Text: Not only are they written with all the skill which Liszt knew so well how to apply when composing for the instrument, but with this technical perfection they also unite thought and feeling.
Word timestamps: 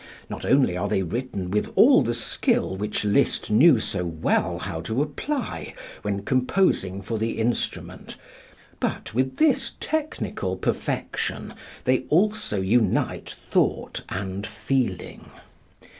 Not 0.31 0.45
only 0.45 0.75
are 0.75 0.87
they 0.87 1.03
written 1.03 1.51
with 1.51 1.71
all 1.75 2.01
the 2.01 2.15
skill 2.15 2.75
which 2.75 3.05
Liszt 3.05 3.51
knew 3.51 3.79
so 3.79 4.03
well 4.03 4.57
how 4.57 4.81
to 4.81 5.03
apply 5.03 5.75
when 6.01 6.23
composing 6.25 7.03
for 7.03 7.19
the 7.19 7.37
instrument, 7.37 8.15
but 8.79 9.13
with 9.13 9.37
this 9.37 9.73
technical 9.79 10.55
perfection 10.57 11.53
they 11.83 12.05
also 12.09 12.59
unite 12.59 13.29
thought 13.29 14.01
and 14.09 14.47
feeling. 14.47 15.29